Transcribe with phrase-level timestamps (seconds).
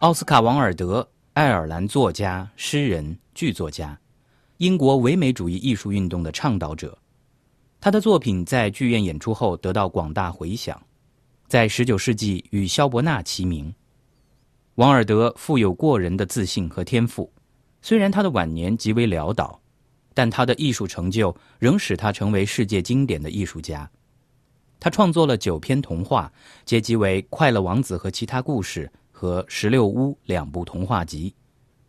[0.00, 3.98] 奥斯卡·王尔德，爱尔兰作家、诗人、剧作家，
[4.58, 6.98] 英国唯美主义艺术运动的倡导者。
[7.80, 10.78] 他的作品在剧院演出后得到广大回响，
[11.48, 13.74] 在19世纪与萧伯纳齐名。
[14.74, 17.32] 王尔德富有过人的自信和天赋，
[17.80, 19.58] 虽然他的晚年极为潦倒，
[20.12, 23.90] 但他的艺术成就仍使他成为世界经典的艺术家。
[24.78, 26.30] 他创作了九篇童话，
[26.66, 28.92] 结集为《快乐王子和其他故事》。
[29.18, 31.32] 和《十六屋》两部童话集。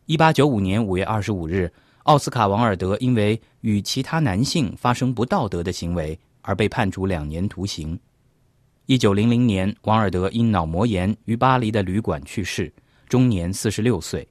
[0.05, 1.69] 一八九五年五月二十五日，
[2.03, 7.99] 奥斯卡·王尔德因为与其他男性发生不道德的行为而被判处两年徒刑。
[8.85, 12.71] 一九零零年，王尔德因脑膜炎于巴黎的旅馆去世，
[13.09, 14.25] 终年四十六岁。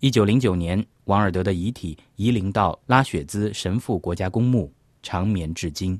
[0.00, 4.70] 一九零九年，王尔德的遗体移灵到拉雪兹神父国家公墓，
[5.02, 5.98] 长眠至今。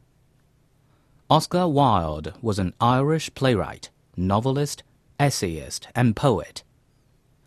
[1.29, 3.85] Oscar Wilde was an Irish playwright,
[4.19, 4.81] novelist.
[5.21, 6.65] Essayist, and poet.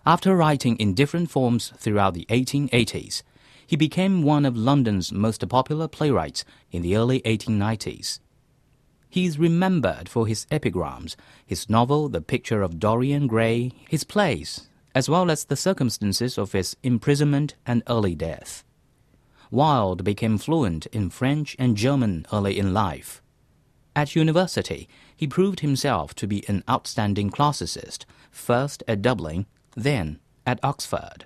[0.05, 3.23] After writing in different forms throughout the 1880s,
[3.65, 8.19] he became one of London's most popular playwrights in the early 1890s.
[9.09, 14.67] He is remembered for his epigrams, his novel The Picture of Dorian Gray, his plays,
[14.93, 18.63] as well as the circumstances of his imprisonment and early death.
[19.49, 23.22] Wilde became fluent in French and German early in life.
[23.95, 29.45] At university, he proved himself to be an outstanding classicist, first at Dublin,
[29.75, 31.25] then at Oxford.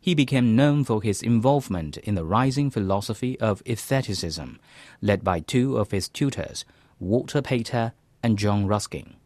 [0.00, 4.58] He became known for his involvement in the rising philosophy of aestheticism,
[5.02, 6.64] led by two of his tutors,
[6.98, 7.92] Walter Pater
[8.22, 9.16] and John Ruskin.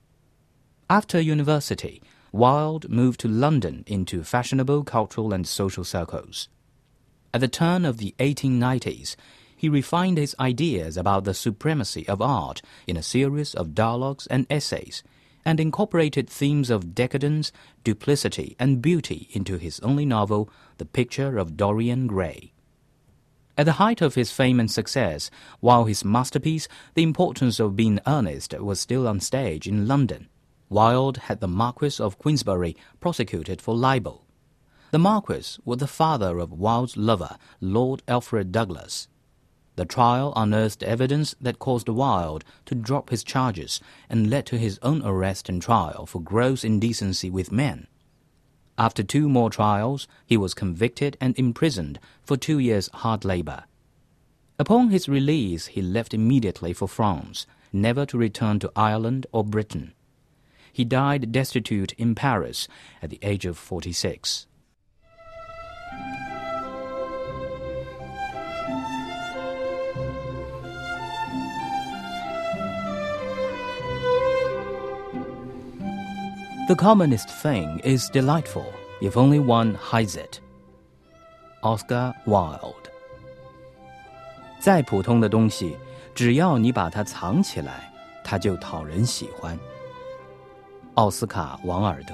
[0.90, 6.48] After university, Wilde moved to London into fashionable cultural and social circles.
[7.32, 9.14] At the turn of the 1890s,
[9.56, 14.46] he refined his ideas about the supremacy of art in a series of dialogues and
[14.50, 15.02] essays,
[15.44, 17.52] and incorporated themes of decadence,
[17.84, 20.48] duplicity, and beauty into his only novel,
[20.78, 22.52] The Picture of Dorian Gray.
[23.56, 28.00] At the height of his fame and success, while his masterpiece, The Importance of Being
[28.06, 30.28] Earnest, was still on stage in London,
[30.68, 34.24] Wilde had the Marquis of Queensberry prosecuted for libel.
[34.90, 39.08] The Marquis was the father of Wilde's lover, Lord Alfred Douglas.
[39.76, 44.78] The trial unearthed evidence that caused Wilde to drop his charges and led to his
[44.82, 47.88] own arrest and trial for gross indecency with men.
[48.78, 53.64] After two more trials, he was convicted and imprisoned for two years' hard labor.
[54.58, 59.92] Upon his release, he left immediately for France, never to return to Ireland or Britain.
[60.72, 62.68] He died destitute in Paris
[63.02, 64.46] at the age of 46.
[76.67, 78.65] The commonest thing is delightful
[79.01, 80.39] if only one hides it.
[81.61, 82.73] Oscar Wilde。
[84.59, 85.77] 再普通的东西，
[86.13, 87.91] 只要你把它藏起来，
[88.23, 89.57] 它就讨人喜欢。
[90.95, 92.13] 奥斯卡·王尔德。